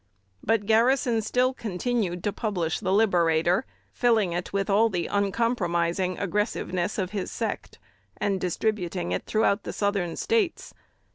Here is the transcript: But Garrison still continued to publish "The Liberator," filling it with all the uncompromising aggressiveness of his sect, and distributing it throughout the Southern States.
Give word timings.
But 0.43 0.65
Garrison 0.65 1.21
still 1.21 1.53
continued 1.53 2.23
to 2.23 2.33
publish 2.33 2.79
"The 2.79 2.91
Liberator," 2.91 3.67
filling 3.91 4.33
it 4.33 4.51
with 4.51 4.67
all 4.67 4.89
the 4.89 5.05
uncompromising 5.05 6.17
aggressiveness 6.17 6.97
of 6.97 7.11
his 7.11 7.29
sect, 7.29 7.77
and 8.17 8.41
distributing 8.41 9.11
it 9.11 9.27
throughout 9.27 9.61
the 9.61 9.71
Southern 9.71 10.15
States. 10.15 10.73